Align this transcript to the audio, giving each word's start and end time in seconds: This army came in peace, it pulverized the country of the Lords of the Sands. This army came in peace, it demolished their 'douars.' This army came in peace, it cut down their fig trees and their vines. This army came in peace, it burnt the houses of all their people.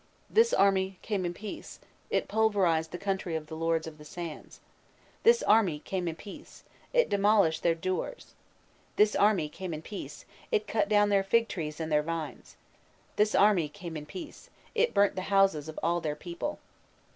This 0.31 0.51
army 0.51 0.97
came 1.03 1.27
in 1.27 1.33
peace, 1.35 1.79
it 2.09 2.27
pulverized 2.27 2.89
the 2.89 2.97
country 2.97 3.35
of 3.35 3.45
the 3.45 3.55
Lords 3.55 3.85
of 3.85 3.99
the 3.99 4.03
Sands. 4.03 4.59
This 5.21 5.43
army 5.43 5.77
came 5.77 6.07
in 6.07 6.15
peace, 6.15 6.63
it 6.91 7.07
demolished 7.07 7.61
their 7.61 7.75
'douars.' 7.75 8.33
This 8.95 9.15
army 9.15 9.47
came 9.47 9.75
in 9.75 9.83
peace, 9.83 10.25
it 10.51 10.65
cut 10.65 10.89
down 10.89 11.09
their 11.09 11.23
fig 11.23 11.47
trees 11.47 11.79
and 11.79 11.91
their 11.91 12.01
vines. 12.01 12.57
This 13.15 13.35
army 13.35 13.69
came 13.69 13.95
in 13.95 14.07
peace, 14.07 14.49
it 14.73 14.95
burnt 14.95 15.15
the 15.15 15.21
houses 15.29 15.69
of 15.69 15.77
all 15.83 16.01
their 16.01 16.15
people. 16.15 16.57